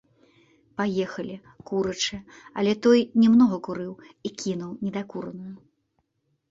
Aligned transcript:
Паехалі, 0.79 1.35
курачы, 1.71 2.17
але 2.63 2.73
той 2.87 2.99
не 3.25 3.33
многа 3.35 3.57
курыў 3.69 3.93
і 4.31 4.35
кінуў 4.43 4.71
недакураную. 4.89 5.55